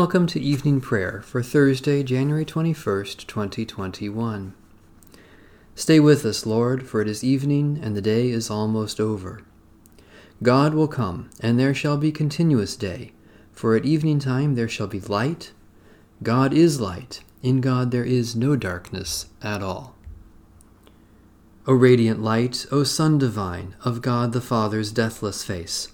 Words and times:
Welcome 0.00 0.26
to 0.26 0.40
evening 0.40 0.80
prayer 0.80 1.22
for 1.24 1.40
Thursday, 1.40 2.02
January 2.02 2.44
21st, 2.44 3.28
2021. 3.28 4.52
Stay 5.76 6.00
with 6.00 6.24
us, 6.24 6.44
Lord, 6.44 6.84
for 6.84 7.00
it 7.00 7.06
is 7.06 7.22
evening 7.22 7.78
and 7.80 7.96
the 7.96 8.02
day 8.02 8.30
is 8.30 8.50
almost 8.50 8.98
over. 8.98 9.42
God 10.42 10.74
will 10.74 10.88
come, 10.88 11.30
and 11.38 11.60
there 11.60 11.72
shall 11.72 11.96
be 11.96 12.10
continuous 12.10 12.74
day, 12.74 13.12
for 13.52 13.76
at 13.76 13.84
evening 13.84 14.18
time 14.18 14.56
there 14.56 14.68
shall 14.68 14.88
be 14.88 14.98
light. 14.98 15.52
God 16.24 16.52
is 16.52 16.80
light, 16.80 17.22
in 17.44 17.60
God 17.60 17.92
there 17.92 18.02
is 18.02 18.34
no 18.34 18.56
darkness 18.56 19.26
at 19.42 19.62
all. 19.62 19.94
O 21.68 21.72
radiant 21.72 22.20
light, 22.20 22.66
O 22.72 22.82
Sun 22.82 23.18
divine, 23.18 23.76
of 23.84 24.02
God 24.02 24.32
the 24.32 24.40
Father's 24.40 24.90
deathless 24.90 25.44
face, 25.44 25.93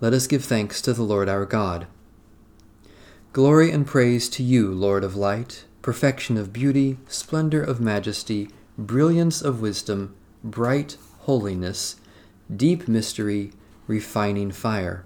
Let 0.00 0.14
us 0.14 0.26
give 0.26 0.44
thanks 0.44 0.80
to 0.82 0.94
the 0.94 1.02
Lord 1.02 1.28
our 1.28 1.44
God. 1.44 1.86
Glory 3.34 3.70
and 3.70 3.86
praise 3.86 4.30
to 4.30 4.42
you, 4.42 4.72
Lord 4.72 5.04
of 5.04 5.14
light, 5.14 5.64
perfection 5.82 6.38
of 6.38 6.54
beauty, 6.54 6.96
splendor 7.06 7.62
of 7.62 7.80
majesty, 7.80 8.48
brilliance 8.78 9.42
of 9.42 9.60
wisdom, 9.60 10.14
bright 10.42 10.96
holiness, 11.20 11.96
deep 12.54 12.88
mystery, 12.88 13.52
refining 13.86 14.50
fire. 14.50 15.04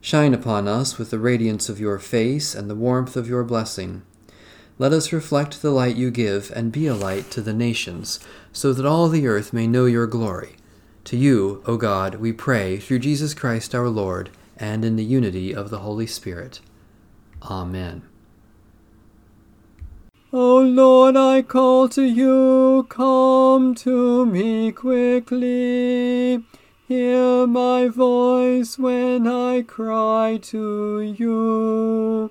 Shine 0.00 0.32
upon 0.32 0.66
us 0.66 0.96
with 0.96 1.10
the 1.10 1.18
radiance 1.18 1.68
of 1.68 1.78
your 1.78 1.98
face 1.98 2.54
and 2.54 2.70
the 2.70 2.74
warmth 2.74 3.16
of 3.16 3.28
your 3.28 3.44
blessing. 3.44 4.00
Let 4.78 4.94
us 4.94 5.12
reflect 5.12 5.60
the 5.60 5.72
light 5.72 5.96
you 5.96 6.10
give 6.10 6.50
and 6.56 6.72
be 6.72 6.86
a 6.86 6.94
light 6.94 7.30
to 7.32 7.42
the 7.42 7.52
nations, 7.52 8.18
so 8.50 8.72
that 8.72 8.86
all 8.86 9.10
the 9.10 9.26
earth 9.26 9.52
may 9.52 9.66
know 9.66 9.84
your 9.84 10.06
glory. 10.06 10.56
To 11.10 11.16
you, 11.16 11.60
O 11.66 11.76
God, 11.76 12.14
we 12.20 12.32
pray 12.32 12.78
through 12.78 13.00
Jesus 13.00 13.34
Christ 13.34 13.74
our 13.74 13.88
Lord, 13.88 14.30
and 14.56 14.84
in 14.84 14.94
the 14.94 15.02
unity 15.02 15.52
of 15.52 15.68
the 15.68 15.80
Holy 15.80 16.06
Spirit. 16.06 16.60
Amen. 17.42 18.02
O 20.32 20.58
Lord, 20.60 21.16
I 21.16 21.42
call 21.42 21.88
to 21.88 22.04
you, 22.04 22.86
come 22.88 23.74
to 23.74 24.24
me 24.24 24.70
quickly. 24.70 26.44
Hear 26.86 27.44
my 27.48 27.88
voice 27.88 28.78
when 28.78 29.26
I 29.26 29.62
cry 29.62 30.38
to 30.42 31.00
you. 31.00 32.30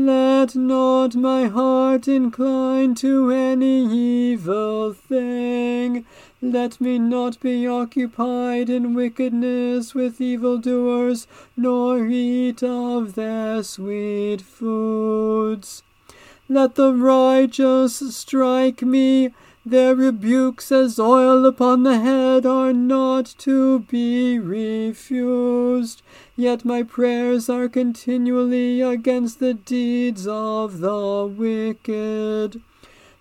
Let 0.00 0.54
not 0.54 1.16
my 1.16 1.46
heart 1.46 2.06
incline 2.06 2.94
to 3.02 3.32
any 3.32 3.84
evil 3.84 4.92
thing. 4.92 6.06
Let 6.40 6.80
me 6.80 7.00
not 7.00 7.40
be 7.40 7.66
occupied 7.66 8.70
in 8.70 8.94
wickedness 8.94 9.96
with 9.96 10.20
evildoers, 10.20 11.26
nor 11.56 12.06
eat 12.06 12.62
of 12.62 13.16
their 13.16 13.64
sweet 13.64 14.40
foods. 14.40 15.82
Let 16.48 16.76
the 16.76 16.94
righteous 16.94 17.96
strike 18.14 18.82
me. 18.82 19.34
Their 19.66 19.96
rebukes 19.96 20.70
as 20.70 21.00
oil 21.00 21.44
upon 21.44 21.82
the 21.82 21.98
head 21.98 22.46
are 22.46 22.72
not 22.72 23.34
to 23.38 23.80
be 23.80 24.38
refused. 24.38 26.02
Yet 26.40 26.64
my 26.64 26.84
prayers 26.84 27.48
are 27.48 27.68
continually 27.68 28.80
against 28.80 29.40
the 29.40 29.54
deeds 29.54 30.24
of 30.24 30.78
the 30.78 31.26
wicked. 31.26 32.62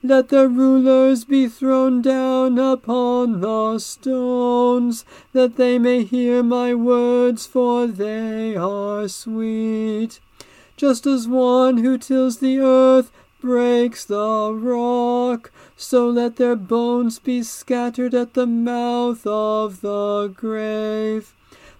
Let 0.03 0.29
the 0.29 0.47
rulers 0.47 1.25
be 1.25 1.47
thrown 1.47 2.03
down 2.03 2.59
upon 2.59 3.41
the 3.41 3.79
stones, 3.79 5.03
that 5.33 5.55
they 5.55 5.79
may 5.79 6.03
hear 6.03 6.43
my 6.43 6.75
words, 6.75 7.47
for 7.47 7.87
they 7.87 8.55
are 8.55 9.07
sweet. 9.07 10.19
Just 10.75 11.07
as 11.07 11.27
one 11.27 11.77
who 11.77 11.97
tills 11.97 12.37
the 12.37 12.59
earth 12.59 13.11
breaks 13.41 14.05
the 14.05 14.53
rock, 14.53 15.51
so 15.75 16.07
let 16.07 16.35
their 16.35 16.55
bones 16.55 17.17
be 17.17 17.41
scattered 17.41 18.13
at 18.13 18.35
the 18.35 18.45
mouth 18.45 19.25
of 19.25 19.81
the 19.81 20.31
grave. 20.37 21.33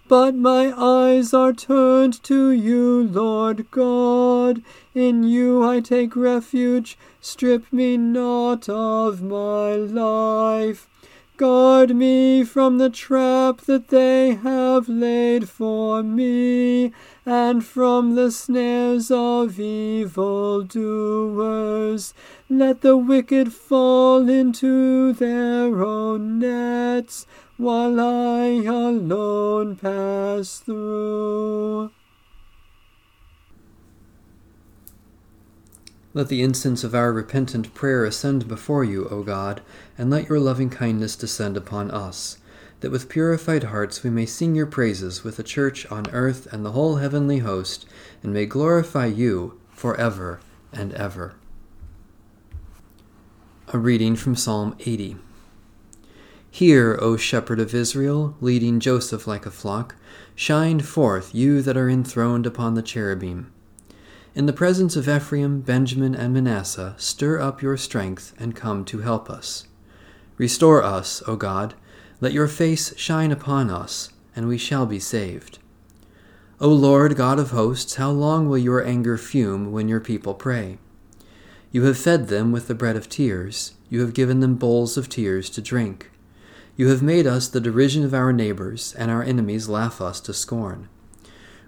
But 0.08 0.36
my 0.36 0.74
eyes 0.78 1.34
are 1.34 1.52
turned 1.52 2.24
to 2.24 2.52
you, 2.52 3.04
Lord 3.04 3.70
God. 3.72 4.64
In 4.96 5.24
you 5.24 5.62
I 5.68 5.82
take 5.82 6.16
refuge. 6.16 6.98
Strip 7.20 7.74
me 7.74 7.98
not 7.98 8.70
of 8.70 9.22
my 9.22 9.76
life. 9.76 10.88
Guard 11.36 11.94
me 11.94 12.46
from 12.46 12.78
the 12.78 12.90
trap 12.90 13.62
that 13.62 13.90
they 13.90 14.36
have 14.36 14.88
laid 14.88 15.50
for 15.50 16.02
me, 16.02 16.94
and 17.26 17.64
from 17.64 18.16
the 18.16 18.32
snares 18.32 19.12
of 19.12 19.60
evil 19.60 20.64
doers. 20.64 22.14
Let 22.50 22.82
the 22.82 22.98
wicked 22.98 23.52
fall 23.54 24.30
into 24.30 25.12
their 25.14 25.84
own 25.84 26.40
nets 26.40 27.28
while 27.58 28.00
I 28.00 28.46
alone 28.66 29.76
pass 29.76 30.60
through. 30.60 31.92
Let 36.14 36.30
the 36.30 36.42
incense 36.42 36.84
of 36.84 36.96
our 36.96 37.12
repentant 37.12 37.74
prayer 37.74 38.06
ascend 38.06 38.48
before 38.48 38.84
you, 38.84 39.08
O 39.10 39.24
God, 39.24 39.62
and 39.98 40.10
let 40.10 40.30
your 40.30 40.40
loving 40.40 40.70
kindness 40.70 41.16
descend 41.16 41.58
upon 41.58 41.92
us, 41.92 42.38
that 42.80 42.92
with 42.92 43.10
purified 43.10 43.66
hearts 43.66 44.04
we 44.04 44.10
may 44.10 44.26
sing 44.26 44.56
your 44.56 44.66
praises 44.66 45.24
with 45.24 45.38
the 45.38 45.44
church 45.44 45.86
on 45.92 46.10
earth 46.12 46.48
and 46.52 46.66
the 46.66 46.72
whole 46.72 46.96
heavenly 46.96 47.40
host, 47.40 47.86
and 48.24 48.34
may 48.34 48.46
glorify 48.46 49.06
you 49.06 49.60
for 49.70 49.96
ever 49.98 50.40
and 50.72 50.94
ever. 50.94 51.36
A 53.74 53.78
reading 53.78 54.16
from 54.16 54.36
Psalm 54.36 54.76
80. 54.80 55.18
Hear, 56.50 56.98
O 57.02 57.18
shepherd 57.18 57.60
of 57.60 57.76
Israel, 57.76 58.36
leading 58.42 58.80
Joseph 58.80 59.28
like 59.28 59.46
a 59.46 59.52
flock, 59.52 59.96
shine 60.34 60.80
forth, 60.80 61.36
you 61.36 61.62
that 61.62 61.78
are 61.78 61.90
enthroned 61.90 62.46
upon 62.46 62.74
the 62.74 62.82
cherubim. 62.82 63.52
In 64.34 64.46
the 64.46 64.54
presence 64.54 64.96
of 64.96 65.10
Ephraim, 65.10 65.62
Benjamin, 65.62 66.16
and 66.16 66.34
Manasseh, 66.34 66.96
stir 66.98 67.40
up 67.40 67.62
your 67.62 67.76
strength 67.78 68.34
and 68.40 68.56
come 68.56 68.86
to 68.86 69.00
help 69.00 69.30
us. 69.30 69.68
Restore 70.38 70.84
us, 70.84 71.22
O 71.28 71.36
God, 71.36 71.74
let 72.22 72.34
your 72.34 72.48
face 72.48 72.96
shine 72.98 73.32
upon 73.32 73.70
us, 73.70 74.12
and 74.36 74.48
we 74.48 74.58
shall 74.58 74.86
be 74.86 75.00
saved. 75.00 75.60
O 76.60 76.70
Lord 76.70 77.16
God 77.16 77.40
of 77.40 77.52
hosts, 77.52 77.96
how 77.96 78.10
long 78.10 78.48
will 78.48 78.58
your 78.58 78.84
anger 78.84 79.18
fume 79.18 79.72
when 79.72 79.88
your 79.88 80.00
people 80.00 80.34
pray? 80.34 80.78
You 81.72 81.84
have 81.84 81.98
fed 81.98 82.30
them 82.30 82.52
with 82.52 82.68
the 82.68 82.76
bread 82.76 82.96
of 82.96 83.10
tears, 83.10 83.74
you 83.90 84.02
have 84.02 84.14
given 84.14 84.40
them 84.40 84.56
bowls 84.56 84.98
of 84.98 85.10
tears 85.10 85.50
to 85.52 85.62
drink. 85.62 86.10
You 86.78 86.90
have 86.90 87.02
made 87.02 87.26
us 87.26 87.48
the 87.48 87.60
derision 87.60 88.04
of 88.04 88.14
our 88.14 88.32
neighbors, 88.32 88.94
and 89.00 89.10
our 89.10 89.24
enemies 89.24 89.68
laugh 89.68 90.00
us 90.00 90.22
to 90.22 90.32
scorn. 90.32 90.90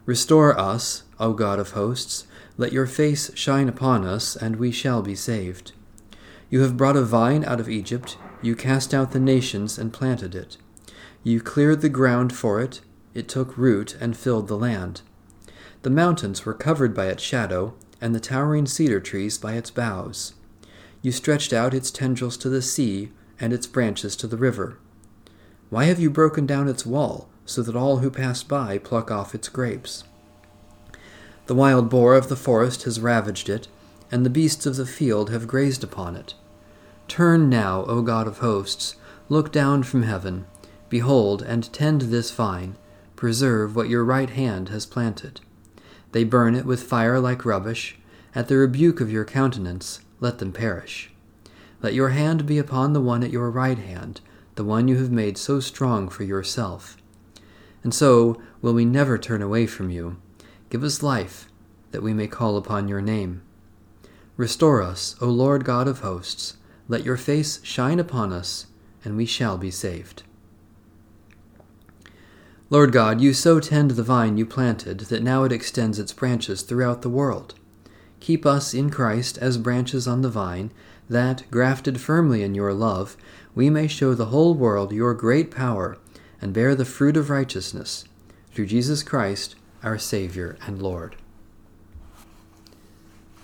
Restore 0.06 0.56
us, 0.58 1.02
O 1.20 1.34
God 1.34 1.58
of 1.58 1.72
hosts, 1.72 2.28
let 2.58 2.72
your 2.72 2.86
face 2.86 3.32
shine 3.34 3.68
upon 3.68 4.06
us, 4.06 4.36
and 4.36 4.58
we 4.58 4.72
shall 4.72 5.02
be 5.02 5.16
saved. 5.16 5.72
You 6.52 6.62
have 6.62 6.78
brought 6.78 6.96
a 6.96 7.02
vine 7.02 7.44
out 7.44 7.60
of 7.60 7.68
Egypt, 7.68 8.20
you 8.44 8.56
cast 8.56 8.94
out 8.94 9.12
the 9.12 9.20
nations 9.20 9.80
and 9.80 9.92
planted 9.92 10.36
it. 10.36 10.58
You 11.24 11.42
cleared 11.42 11.82
the 11.82 11.90
ground 11.90 12.32
for 12.32 12.62
it, 12.62 12.82
it 13.16 13.28
took 13.28 13.58
root 13.58 13.98
and 14.00 14.16
filled 14.16 14.48
the 14.48 14.58
land. 14.58 15.02
The 15.82 15.90
mountains 15.90 16.46
were 16.46 16.54
covered 16.54 16.94
by 16.94 17.08
its 17.08 17.24
shadow, 17.24 17.74
and 18.00 18.14
the 18.14 18.20
towering 18.20 18.68
cedar 18.68 19.00
trees 19.00 19.40
by 19.40 19.54
its 19.54 19.72
boughs. 19.72 20.36
You 21.02 21.12
stretched 21.12 21.52
out 21.52 21.74
its 21.74 21.90
tendrils 21.90 22.38
to 22.38 22.50
the 22.50 22.62
sea, 22.62 23.12
and 23.40 23.54
its 23.54 23.66
branches 23.66 24.16
to 24.18 24.28
the 24.28 24.38
river. 24.38 24.78
Why 25.69 25.86
have 25.86 26.00
you 26.00 26.10
broken 26.10 26.45
down 26.45 26.68
its 26.68 26.86
wall, 26.86 27.30
so 27.45 27.62
that 27.62 27.75
all 27.75 27.98
who 27.98 28.10
pass 28.10 28.44
by 28.44 28.77
pluck 28.77 29.12
off 29.12 29.36
its 29.36 29.50
grapes? 29.50 30.04
The 31.45 31.56
wild 31.56 31.89
boar 31.89 32.16
of 32.16 32.30
the 32.30 32.36
forest 32.36 32.83
has 32.83 33.00
ravaged 33.00 33.50
it, 33.50 33.68
and 34.12 34.25
the 34.25 34.30
beasts 34.30 34.66
of 34.66 34.75
the 34.75 34.86
field 34.86 35.30
have 35.30 35.48
grazed 35.48 35.83
upon 35.83 36.16
it. 36.16 36.33
Turn 37.07 37.50
now, 37.50 37.86
O 37.86 38.01
God 38.01 38.27
of 38.27 38.39
hosts, 38.39 38.95
look 39.30 39.51
down 39.51 39.83
from 39.83 40.04
heaven, 40.04 40.45
behold, 40.89 41.42
and 41.42 41.72
tend 41.72 42.01
this 42.01 42.31
vine, 42.31 42.75
preserve 43.15 43.75
what 43.75 43.89
your 43.89 44.04
right 44.04 44.30
hand 44.30 44.69
has 44.69 44.86
planted. 44.86 45.42
They 46.12 46.24
burn 46.24 46.56
it 46.56 46.65
with 46.65 46.83
fire 46.83 47.19
like 47.19 47.45
rubbish. 47.45 47.98
At 48.36 48.48
the 48.48 48.57
rebuke 48.57 49.01
of 49.01 49.12
your 49.12 49.25
countenance, 49.25 50.01
let 50.19 50.38
them 50.38 50.51
perish. 50.51 51.12
Let 51.81 51.94
your 51.94 52.10
hand 52.10 52.45
be 52.45 52.57
upon 52.57 52.94
the 52.94 53.01
one 53.01 53.24
at 53.24 53.31
your 53.31 53.50
right 53.50 53.77
hand, 53.77 54.22
the 54.60 54.66
one 54.66 54.90
you 54.90 54.98
have 54.98 55.10
made 55.10 55.38
so 55.38 55.62
strong 55.62 56.10
for 56.10 56.26
yourself. 56.26 56.98
And 57.82 57.94
so 57.94 58.42
will 58.62 58.74
we 58.74 58.84
never 58.84 59.18
turn 59.18 59.42
away 59.42 59.66
from 59.66 59.90
you. 59.90 60.18
Give 60.70 60.84
us 60.84 61.02
life, 61.02 61.48
that 61.92 62.04
we 62.04 62.14
may 62.14 62.28
call 62.28 62.58
upon 62.58 62.90
your 62.90 63.00
name. 63.00 63.42
Restore 64.36 64.82
us, 64.82 65.16
O 65.22 65.28
Lord 65.28 65.64
God 65.64 65.88
of 65.88 66.02
hosts. 66.02 66.58
Let 66.90 67.06
your 67.06 67.16
face 67.16 67.62
shine 67.64 68.02
upon 68.02 68.34
us, 68.34 68.68
and 69.06 69.16
we 69.16 69.26
shall 69.26 69.58
be 69.58 69.72
saved. 69.72 70.24
Lord 72.70 72.92
God, 72.92 73.22
you 73.22 73.34
so 73.34 73.62
tend 73.62 73.92
the 73.92 74.04
vine 74.04 74.36
you 74.36 74.46
planted 74.46 75.00
that 75.00 75.24
now 75.24 75.46
it 75.46 75.54
extends 75.54 76.00
its 76.00 76.12
branches 76.12 76.64
throughout 76.64 77.02
the 77.02 77.08
world. 77.08 77.56
Keep 78.20 78.46
us 78.46 78.74
in 78.74 78.90
Christ 78.90 79.38
as 79.38 79.58
branches 79.58 80.06
on 80.06 80.22
the 80.22 80.30
vine, 80.30 80.74
that, 81.10 81.44
grafted 81.50 82.00
firmly 82.00 82.44
in 82.44 82.56
your 82.56 82.74
love, 82.74 83.18
we 83.56 83.70
may 83.70 83.88
show 83.88 84.14
the 84.14 84.28
whole 84.28 84.54
world 84.54 84.92
your 84.92 85.14
great 85.14 85.52
power 85.52 85.98
and 86.42 86.54
bear 86.54 86.76
the 86.76 86.86
fruit 86.86 87.18
of 87.18 87.30
righteousness, 87.30 88.06
through 88.54 88.68
Jesus 88.68 89.04
Christ, 89.04 89.56
our 89.84 89.98
Savior 89.98 90.58
and 90.66 90.82
Lord. 90.82 91.16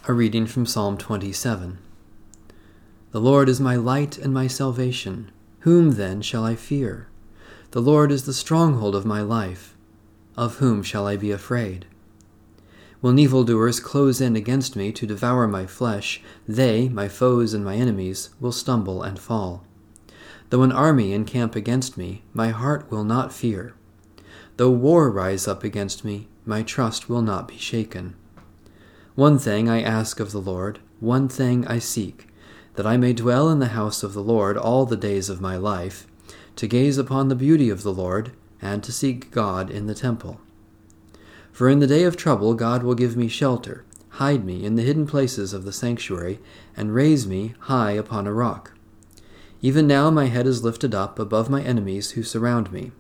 A 0.07 0.13
reading 0.13 0.45
from 0.45 0.65
Psalm 0.65 0.97
27. 0.97 1.79
The 3.11 3.19
Lord 3.19 3.49
is 3.49 3.59
my 3.59 3.75
light 3.75 4.17
and 4.17 4.33
my 4.33 4.47
salvation. 4.47 5.31
Whom 5.61 5.91
then 5.91 6.21
shall 6.21 6.43
I 6.43 6.55
fear? 6.55 7.07
The 7.71 7.81
Lord 7.81 8.11
is 8.11 8.25
the 8.25 8.33
stronghold 8.33 8.95
of 8.95 9.05
my 9.05 9.21
life. 9.21 9.75
Of 10.37 10.57
whom 10.57 10.83
shall 10.83 11.07
I 11.07 11.17
be 11.17 11.31
afraid? 11.31 11.85
When 13.01 13.19
evildoers 13.19 13.79
close 13.79 14.21
in 14.21 14.35
against 14.35 14.75
me 14.75 14.91
to 14.93 15.05
devour 15.05 15.47
my 15.47 15.65
flesh, 15.65 16.21
they, 16.47 16.89
my 16.89 17.07
foes 17.07 17.53
and 17.53 17.63
my 17.63 17.75
enemies, 17.75 18.29
will 18.39 18.51
stumble 18.51 19.03
and 19.03 19.19
fall. 19.19 19.63
Though 20.49 20.63
an 20.63 20.71
army 20.71 21.13
encamp 21.13 21.55
against 21.55 21.97
me, 21.97 22.23
my 22.33 22.49
heart 22.49 22.89
will 22.89 23.03
not 23.03 23.33
fear. 23.33 23.73
Though 24.57 24.71
war 24.71 25.11
rise 25.11 25.47
up 25.47 25.63
against 25.63 26.05
me, 26.05 26.27
my 26.45 26.63
trust 26.63 27.09
will 27.09 27.21
not 27.21 27.47
be 27.47 27.57
shaken. 27.57 28.15
One 29.15 29.37
thing 29.39 29.69
I 29.69 29.81
ask 29.81 30.19
of 30.19 30.31
the 30.31 30.41
Lord, 30.41 30.79
one 30.99 31.27
thing 31.27 31.65
I 31.67 31.79
seek, 31.79 32.27
that 32.75 32.85
I 32.85 32.97
may 32.97 33.13
dwell 33.13 33.49
in 33.49 33.59
the 33.59 33.67
house 33.67 34.03
of 34.03 34.13
the 34.13 34.23
Lord 34.23 34.57
all 34.57 34.85
the 34.85 34.97
days 34.97 35.29
of 35.29 35.41
my 35.41 35.55
life 35.57 36.07
to 36.55 36.67
gaze 36.67 36.97
upon 36.97 37.27
the 37.27 37.35
beauty 37.35 37.69
of 37.69 37.83
the 37.83 37.93
Lord, 37.93 38.31
and 38.61 38.83
to 38.83 38.91
seek 38.91 39.31
God 39.31 39.69
in 39.69 39.87
the 39.87 39.95
temple. 39.95 40.39
For 41.55 41.69
in 41.69 41.79
the 41.79 41.87
day 41.87 42.03
of 42.03 42.17
trouble 42.17 42.53
God 42.53 42.83
will 42.83 42.95
give 42.95 43.15
me 43.15 43.29
shelter, 43.29 43.85
hide 44.09 44.43
me 44.43 44.65
in 44.65 44.75
the 44.75 44.81
hidden 44.81 45.07
places 45.07 45.53
of 45.53 45.63
the 45.63 45.71
sanctuary, 45.71 46.41
and 46.75 46.93
raise 46.93 47.25
me 47.25 47.53
high 47.59 47.91
upon 47.91 48.27
a 48.27 48.33
rock. 48.33 48.73
Even 49.61 49.87
now 49.87 50.11
my 50.11 50.25
head 50.25 50.47
is 50.47 50.65
lifted 50.65 50.93
up 50.93 51.17
above 51.17 51.49
my 51.49 51.63
enemies 51.63 52.11
who 52.11 52.23
surround 52.23 52.73
me. 52.73 52.91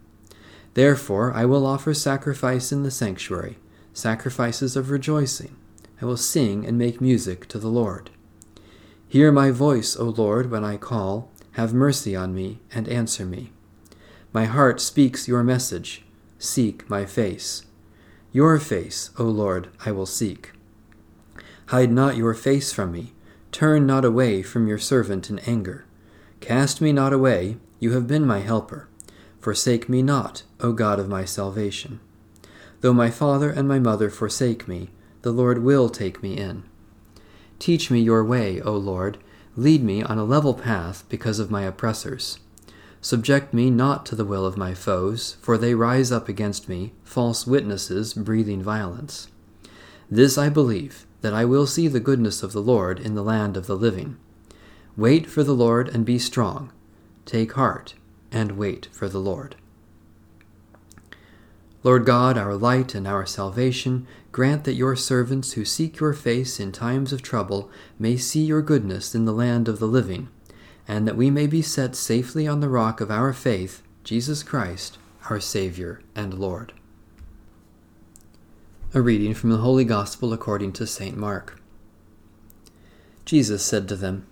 Therefore 0.73 1.33
I 1.33 1.43
will 1.43 1.65
offer 1.65 1.93
sacrifice 1.93 2.71
in 2.71 2.83
the 2.83 2.91
sanctuary, 2.91 3.57
sacrifices 3.91 4.77
of 4.77 4.89
rejoicing. 4.89 5.57
I 6.01 6.05
will 6.05 6.15
sing 6.15 6.65
and 6.65 6.77
make 6.77 7.01
music 7.01 7.49
to 7.49 7.59
the 7.59 7.67
Lord. 7.67 8.09
Hear 9.09 9.33
my 9.33 9.51
voice, 9.51 9.97
O 9.97 10.05
Lord, 10.05 10.49
when 10.49 10.63
I 10.63 10.77
call. 10.77 11.29
Have 11.59 11.73
mercy 11.73 12.15
on 12.15 12.33
me 12.33 12.59
and 12.71 12.87
answer 12.87 13.25
me. 13.25 13.51
My 14.31 14.45
heart 14.45 14.79
speaks 14.79 15.27
your 15.27 15.43
message. 15.43 16.05
Seek 16.39 16.89
my 16.89 17.05
face. 17.05 17.65
Your 18.35 18.59
face, 18.59 19.11
O 19.17 19.23
Lord, 19.23 19.69
I 19.85 19.93
will 19.93 20.05
seek. 20.05 20.51
Hide 21.67 21.89
not 21.89 22.17
your 22.17 22.33
face 22.33 22.73
from 22.73 22.91
me. 22.91 23.13
Turn 23.53 23.87
not 23.87 24.03
away 24.03 24.43
from 24.43 24.67
your 24.67 24.77
servant 24.77 25.29
in 25.29 25.39
anger. 25.39 25.85
Cast 26.41 26.81
me 26.81 26.91
not 26.91 27.13
away, 27.13 27.55
you 27.79 27.93
have 27.93 28.07
been 28.07 28.27
my 28.27 28.39
helper. 28.39 28.89
Forsake 29.39 29.87
me 29.87 30.01
not, 30.01 30.43
O 30.59 30.73
God 30.73 30.99
of 30.99 31.07
my 31.07 31.23
salvation. 31.23 32.01
Though 32.81 32.91
my 32.91 33.09
father 33.09 33.51
and 33.51 33.69
my 33.69 33.79
mother 33.79 34.09
forsake 34.09 34.67
me, 34.67 34.89
the 35.21 35.31
Lord 35.31 35.63
will 35.63 35.87
take 35.87 36.21
me 36.21 36.35
in. 36.37 36.63
Teach 37.57 37.89
me 37.89 38.01
your 38.01 38.25
way, 38.25 38.59
O 38.59 38.73
Lord 38.73 39.17
Lead 39.57 39.81
me 39.81 40.03
on 40.03 40.17
a 40.17 40.25
level 40.25 40.53
path 40.53 41.05
because 41.07 41.39
of 41.39 41.49
my 41.49 41.61
oppressors. 41.61 42.39
Subject 43.05 43.53
me 43.53 43.69
not 43.69 44.03
to 44.07 44.15
the 44.15 44.25
will 44.25 44.47
of 44.47 44.57
my 44.57 44.73
foes, 44.73 45.37
for 45.39 45.59
they 45.59 45.75
rise 45.75 46.11
up 46.11 46.27
against 46.27 46.67
me, 46.67 46.91
false 47.03 47.45
witnesses 47.45 48.15
breathing 48.15 48.63
violence. 48.63 49.27
This 50.09 50.39
I 50.39 50.49
believe, 50.49 51.05
that 51.21 51.31
I 51.31 51.45
will 51.45 51.67
see 51.67 51.87
the 51.87 51.99
goodness 51.99 52.41
of 52.41 52.51
the 52.51 52.63
Lord 52.63 52.99
in 52.99 53.13
the 53.13 53.21
land 53.21 53.57
of 53.57 53.67
the 53.67 53.77
living. 53.77 54.17
Wait 54.97 55.27
for 55.27 55.43
the 55.43 55.53
Lord 55.53 55.87
and 55.87 56.03
be 56.03 56.17
strong. 56.17 56.71
Take 57.27 57.53
heart 57.53 57.93
and 58.31 58.53
wait 58.53 58.87
for 58.91 59.07
the 59.07 59.19
Lord. 59.19 59.55
Lord 61.83 62.07
God, 62.07 62.39
our 62.39 62.55
light 62.55 62.95
and 62.95 63.07
our 63.07 63.27
salvation, 63.27 64.07
grant 64.31 64.63
that 64.63 64.73
your 64.73 64.95
servants 64.95 65.51
who 65.51 65.63
seek 65.63 65.99
your 65.99 66.13
face 66.13 66.59
in 66.59 66.71
times 66.71 67.13
of 67.13 67.21
trouble 67.21 67.69
may 67.99 68.17
see 68.17 68.43
your 68.43 68.63
goodness 68.63 69.13
in 69.13 69.25
the 69.25 69.31
land 69.31 69.67
of 69.67 69.77
the 69.77 69.87
living, 69.87 70.27
and 70.87 71.07
that 71.07 71.17
we 71.17 71.29
may 71.29 71.47
be 71.47 71.61
set 71.61 71.95
safely 71.95 72.47
on 72.47 72.59
the 72.59 72.69
rock 72.69 73.01
of 73.01 73.09
our 73.09 73.33
faith, 73.33 73.81
Jesus 74.03 74.43
Christ, 74.43 74.97
our 75.29 75.39
Saviour 75.39 76.01
and 76.15 76.33
Lord. 76.35 76.73
A 78.93 79.01
reading 79.01 79.33
from 79.33 79.49
the 79.49 79.57
Holy 79.57 79.83
Gospel 79.83 80.31
according 80.31 80.73
to 80.73 80.87
St. 80.87 81.17
Mark. 81.17 81.59
Jesus 83.25 83.65
said 83.65 83.87
to 83.89 83.95
them, 83.95 84.27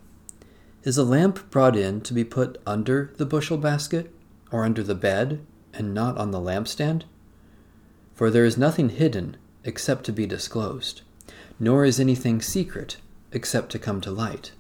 Is 0.84 0.98
a 0.98 1.04
lamp 1.04 1.50
brought 1.50 1.76
in 1.76 2.02
to 2.02 2.14
be 2.14 2.24
put 2.24 2.62
under 2.66 3.12
the 3.18 3.26
bushel 3.26 3.58
basket, 3.58 4.14
or 4.52 4.64
under 4.64 4.84
the 4.84 4.96
bed, 4.96 5.44
and 5.74 5.94
not 5.94 6.18
on 6.18 6.32
the 6.32 6.40
lampstand? 6.40 7.04
For 8.14 8.30
there 8.30 8.46
is 8.46 8.58
nothing 8.58 8.90
hidden 8.90 9.38
except 9.64 10.04
to 10.06 10.12
be 10.12 10.28
disclosed, 10.28 11.02
nor 11.60 11.84
is 11.84 12.00
anything 12.00 12.42
secret 12.42 12.98
except 13.32 13.72
to 13.72 13.80
come 13.80 14.00
to 14.02 14.12
light. 14.12 14.52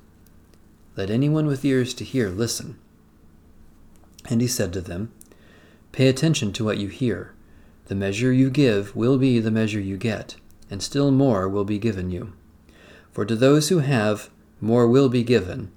Let 0.95 1.09
anyone 1.09 1.47
with 1.47 1.65
ears 1.65 1.93
to 1.95 2.03
hear 2.03 2.29
listen. 2.29 2.77
And 4.29 4.41
he 4.41 4.47
said 4.47 4.73
to 4.73 4.81
them, 4.81 5.11
Pay 5.91 6.07
attention 6.07 6.53
to 6.53 6.63
what 6.63 6.77
you 6.77 6.87
hear. 6.87 7.33
The 7.85 7.95
measure 7.95 8.31
you 8.31 8.49
give 8.49 8.95
will 8.95 9.17
be 9.17 9.39
the 9.39 9.51
measure 9.51 9.79
you 9.79 9.97
get, 9.97 10.35
and 10.69 10.81
still 10.81 11.11
more 11.11 11.49
will 11.49 11.65
be 11.65 11.77
given 11.77 12.09
you. 12.09 12.33
For 13.11 13.25
to 13.25 13.35
those 13.35 13.69
who 13.69 13.79
have, 13.79 14.29
more 14.61 14.87
will 14.87 15.09
be 15.09 15.23
given, 15.23 15.71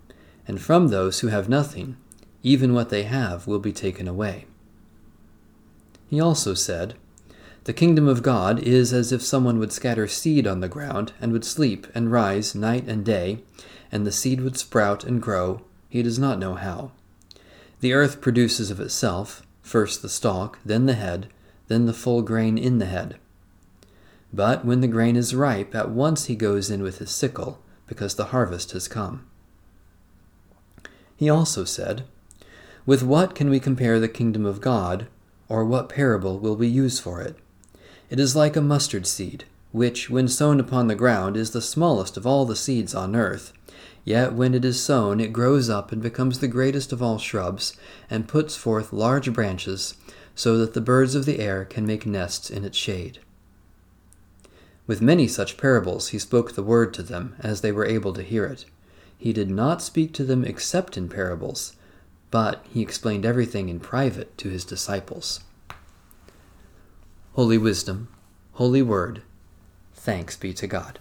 and 0.46 0.61
from 0.61 0.88
those 0.88 1.20
who 1.20 1.28
have 1.28 1.49
nothing, 1.49 1.96
even 2.42 2.73
what 2.73 2.90
they 2.90 3.02
have 3.02 3.46
will 3.46 3.58
be 3.58 3.73
taken 3.73 4.06
away. 4.06 4.46
He 6.08 6.20
also 6.20 6.54
said, 6.54 6.94
the 7.66 7.73
kingdom 7.73 8.06
of 8.06 8.23
God 8.23 8.61
is 8.61 8.92
as 8.92 9.11
if 9.11 9.23
someone 9.23 9.58
would 9.58 9.73
scatter 9.73 10.06
seed 10.06 10.46
on 10.46 10.61
the 10.61 10.68
ground, 10.68 11.12
and 11.20 11.32
would 11.32 11.44
sleep 11.44 11.88
and 11.96 12.12
rise 12.12 12.54
night 12.54 12.85
and 12.87 13.04
day, 13.04 13.40
and 13.97 14.07
the 14.07 14.12
seed 14.12 14.43
would 14.43 14.59
sprout 14.59 15.05
and 15.05 15.23
grow, 15.23 15.62
he 15.88 16.03
does 16.03 16.19
not 16.19 16.38
know 16.38 16.55
how. 16.55 16.93
The 17.81 17.95
earth 17.95 18.21
produces 18.21 18.71
of 18.71 18.79
itself, 18.79 19.43
first 19.62 20.03
the 20.03 20.11
stalk, 20.11 20.59
then 20.67 20.85
the 20.85 20.93
head, 20.93 21.29
then 21.69 21.87
the 21.87 21.95
full 21.95 22.21
grain 22.21 22.59
in 22.59 22.76
the 22.76 22.85
head. 22.85 23.17
But 24.35 24.67
when 24.67 24.83
the 24.83 24.87
grain 24.87 25.17
is 25.17 25.35
ripe, 25.35 25.75
at 25.75 25.88
once 25.88 26.26
he 26.26 26.37
goes 26.37 26.71
in 26.71 26.83
with 26.83 26.99
his 26.99 27.11
sickle, 27.11 27.59
because 27.87 28.17
the 28.17 28.26
harvest 28.26 28.73
has 28.73 28.87
come. 28.87 29.25
He 31.17 31.31
also 31.31 31.65
said, 31.65 32.05
With 32.85 33.03
what 33.03 33.35
can 33.35 33.49
we 33.49 33.59
compare 33.59 33.99
the 33.99 34.09
kingdom 34.09 34.45
of 34.45 34.61
God, 34.61 35.07
or 35.49 35.65
what 35.65 35.88
parable 35.88 36.38
will 36.38 36.55
we 36.55 36.67
use 36.67 37.00
for 37.00 37.23
it? 37.23 37.38
It 38.11 38.21
is 38.21 38.37
like 38.37 38.57
a 38.57 38.61
mustard 38.61 39.07
seed, 39.07 39.45
which, 39.73 40.11
when 40.11 40.29
sown 40.29 40.61
upon 40.61 40.88
the 40.88 40.95
ground, 40.95 41.35
is 41.35 41.53
the 41.53 41.62
smallest 41.62 42.19
of 42.19 42.26
all 42.26 42.45
the 42.45 42.55
seeds 42.55 42.95
on 42.95 43.17
earth. 43.17 43.55
Yet 44.07 44.35
when 44.35 44.55
it 44.55 44.65
is 44.65 44.81
sown, 44.81 45.19
it 45.19 45.33
grows 45.33 45.69
up 45.69 45.91
and 45.91 46.01
becomes 46.01 46.39
the 46.39 46.47
greatest 46.47 46.93
of 46.93 47.03
all 47.03 47.19
shrubs, 47.19 47.77
and 48.09 48.29
puts 48.29 48.55
forth 48.55 48.93
large 48.93 49.33
branches, 49.33 49.95
so 50.37 50.57
that 50.59 50.75
the 50.75 50.81
birds 50.81 51.17
of 51.17 51.25
the 51.25 51.41
air 51.41 51.65
can 51.65 51.85
make 51.85 52.07
nests 52.07 52.49
in 52.49 52.65
its 52.65 52.79
shade. 52.79 53.19
With 54.87 55.03
many 55.03 55.27
such 55.27 55.57
parables 55.57 56.11
he 56.11 56.21
spoke 56.21 56.53
the 56.53 56.63
word 56.63 56.95
to 56.95 57.03
them, 57.03 57.35
as 57.41 57.63
they 57.63 57.73
were 57.73 57.85
able 57.85 58.13
to 58.13 58.23
hear 58.23 58.47
it. 58.47 58.65
He 59.19 59.33
did 59.33 59.51
not 59.51 59.83
speak 59.83 60.13
to 60.15 60.25
them 60.25 60.45
except 60.45 60.97
in 60.97 61.09
parables, 61.09 61.75
but 62.31 62.65
he 62.73 62.83
explained 62.83 63.27
everything 63.27 63.69
in 63.69 63.81
private 63.81 64.39
to 64.39 64.51
his 64.51 64.65
disciples. 64.65 65.41
Holy 67.33 67.59
Wisdom, 67.59 68.07
Holy 68.53 68.83
Word, 68.83 69.23
thanks 69.95 70.37
be 70.37 70.55
to 70.55 70.69
God. 70.69 71.01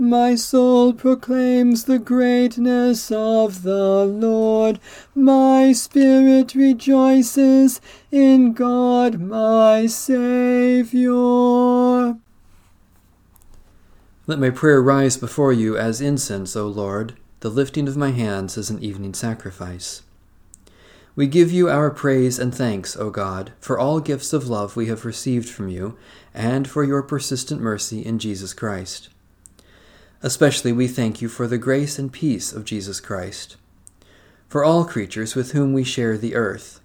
My 0.00 0.36
soul 0.36 0.92
proclaims 0.92 1.86
the 1.86 1.98
greatness 1.98 3.10
of 3.10 3.64
the 3.64 4.04
Lord. 4.04 4.78
My 5.12 5.72
spirit 5.72 6.54
rejoices 6.54 7.80
in 8.12 8.52
God 8.52 9.18
my 9.20 9.86
Saviour. 9.86 11.16
Let 14.28 14.38
my 14.38 14.50
prayer 14.50 14.80
rise 14.80 15.16
before 15.16 15.52
you 15.52 15.76
as 15.76 16.00
incense, 16.00 16.54
O 16.54 16.68
Lord, 16.68 17.16
the 17.40 17.50
lifting 17.50 17.88
of 17.88 17.96
my 17.96 18.12
hands 18.12 18.56
as 18.56 18.70
an 18.70 18.78
evening 18.78 19.14
sacrifice. 19.14 20.02
We 21.16 21.26
give 21.26 21.50
you 21.50 21.68
our 21.68 21.90
praise 21.90 22.38
and 22.38 22.54
thanks, 22.54 22.96
O 22.96 23.10
God, 23.10 23.50
for 23.58 23.76
all 23.76 23.98
gifts 23.98 24.32
of 24.32 24.48
love 24.48 24.76
we 24.76 24.86
have 24.86 25.04
received 25.04 25.48
from 25.48 25.68
you, 25.68 25.98
and 26.32 26.68
for 26.68 26.84
your 26.84 27.02
persistent 27.02 27.60
mercy 27.60 28.06
in 28.06 28.20
Jesus 28.20 28.54
Christ. 28.54 29.08
Especially 30.20 30.72
we 30.72 30.88
thank 30.88 31.22
you 31.22 31.28
for 31.28 31.46
the 31.46 31.58
grace 31.58 31.96
and 31.96 32.12
peace 32.12 32.52
of 32.52 32.64
Jesus 32.64 32.98
Christ, 32.98 33.56
for 34.48 34.64
all 34.64 34.84
creatures 34.84 35.36
with 35.36 35.52
whom 35.52 35.72
we 35.72 35.84
share 35.84 36.18
the 36.18 36.34
earth, 36.34 36.80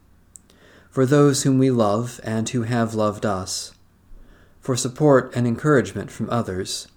for 0.91 1.03
those 1.03 1.41
whom 1.41 1.57
we 1.57 1.71
love 1.71 2.21
and 2.23 2.47
who 2.49 2.61
have 2.61 2.93
loved 2.93 3.25
us, 3.25 3.73
for 4.59 4.75
support 4.75 5.35
and 5.35 5.47
encouragement 5.47 6.11
from 6.11 6.29
others, 6.29 6.87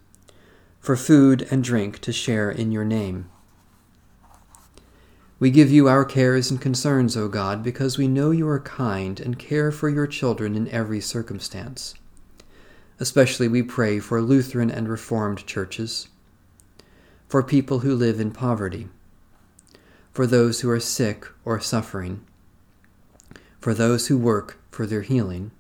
for 0.79 0.95
food 0.95 1.49
and 1.51 1.65
drink 1.65 2.01
to 2.01 2.13
share 2.13 2.51
in 2.51 2.71
your 2.71 2.85
name. 2.85 3.31
We 5.39 5.51
give 5.51 5.71
you 5.71 5.89
our 5.89 6.05
cares 6.05 6.51
and 6.51 6.61
concerns, 6.61 7.17
O 7.17 7.29
God, 7.29 7.63
because 7.63 7.97
we 7.97 8.09
know 8.09 8.31
you 8.31 8.47
are 8.49 8.61
kind 8.61 9.21
and 9.21 9.39
care 9.39 9.73
for 9.73 9.89
your 9.89 10.07
children 10.07 10.55
in 10.55 10.69
every 10.69 11.01
circumstance. 11.01 11.95
Especially 13.01 13.49
we 13.49 13.63
pray 13.63 14.01
for 14.01 14.21
Lutheran 14.21 14.71
and 14.71 14.87
Reformed 14.87 15.47
churches 15.47 16.09
for 17.29 17.43
people 17.43 17.81
who 17.81 17.95
live 17.95 18.21
in 18.21 18.31
poverty, 18.31 18.89
for 20.13 20.27
those 20.27 20.61
who 20.61 20.71
are 20.71 20.81
sick 20.81 21.27
or 21.45 21.61
suffering, 21.61 22.25
for 23.59 23.75
those 23.75 24.07
who 24.07 24.17
work 24.17 24.61
for 24.71 24.87
their 24.87 25.03
healing, 25.03 25.51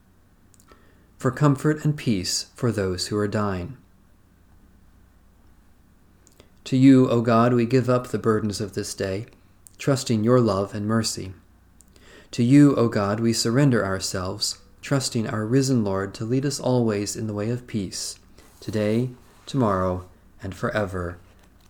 for 1.18 1.30
comfort 1.30 1.85
and 1.85 1.96
peace 1.96 2.46
for 2.54 2.70
those 2.70 3.08
who 3.08 3.16
are 3.16 3.28
dying. 3.28 3.76
To 6.64 6.76
you, 6.76 7.08
O 7.08 7.20
God, 7.20 7.52
we 7.52 7.64
give 7.64 7.88
up 7.88 8.08
the 8.08 8.18
burdens 8.18 8.61
of 8.61 8.75
this 8.75 8.92
day, 8.92 9.26
trusting 9.78 10.25
your 10.25 10.40
love 10.40 10.75
and 10.75 10.87
mercy. 10.87 11.32
To 12.32 12.42
you, 12.42 12.75
O 12.76 12.88
God, 12.88 13.20
we 13.20 13.32
surrender 13.32 13.85
ourselves, 13.85 14.58
trusting 14.82 15.28
our 15.28 15.46
risen 15.46 15.85
Lord 15.85 16.12
to 16.14 16.25
lead 16.25 16.44
us 16.44 16.58
always 16.58 17.16
in 17.16 17.28
the 17.28 17.35
way 17.35 17.50
of 17.50 17.66
peace, 17.66 18.18
today, 18.61 19.11
tomorrow, 19.46 20.06
and 20.42 20.54
forever. 20.54 21.18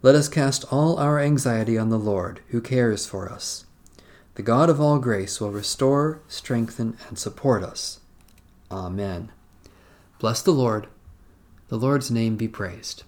Let 0.00 0.14
us 0.14 0.28
cast 0.28 0.64
all 0.72 0.96
our 0.98 1.18
anxiety 1.18 1.76
on 1.76 1.88
the 1.88 1.98
Lord, 1.98 2.40
who 2.48 2.60
cares 2.60 3.04
for 3.06 3.28
us. 3.30 3.64
The 4.36 4.42
God 4.42 4.70
of 4.70 4.80
all 4.80 5.00
grace 5.00 5.40
will 5.40 5.50
restore, 5.50 6.20
strengthen, 6.28 6.96
and 7.08 7.18
support 7.18 7.64
us. 7.64 7.98
Amen. 8.70 9.32
Bless 10.20 10.40
the 10.40 10.52
Lord. 10.52 10.86
The 11.68 11.76
Lord's 11.76 12.10
name 12.12 12.36
be 12.36 12.46
praised. 12.46 13.02